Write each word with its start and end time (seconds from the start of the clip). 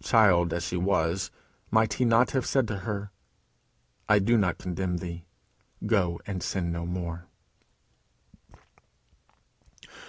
Child 0.00 0.52
as 0.52 0.62
she 0.62 0.76
was, 0.76 1.32
might 1.72 1.94
he 1.94 2.04
not 2.04 2.30
have 2.30 2.46
said 2.46 2.68
to 2.68 2.76
her, 2.86 3.10
"I 4.08 4.20
do 4.20 4.38
not 4.38 4.58
condemn 4.58 4.98
thee: 4.98 5.24
go 5.86 6.20
and 6.24 6.40
sin 6.40 6.70
no 6.70 6.86
more"? 6.86 7.26